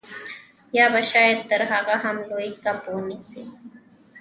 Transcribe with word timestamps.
یا 0.73 0.89
به 0.89 1.01
شاید 1.01 1.49
تر 1.49 1.61
هغه 1.73 1.95
هم 2.03 2.17
لوی 2.29 2.51
کب 2.63 2.77
ونیسئ 2.95 3.43